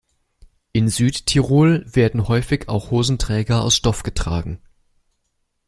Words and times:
In 0.71 0.89
Südtirol 0.89 1.85
werden 1.87 2.27
häufig 2.27 2.67
auch 2.69 2.89
Hosenträger 2.89 3.63
aus 3.63 3.75
Stoff 3.75 4.01
getragen. 4.01 4.59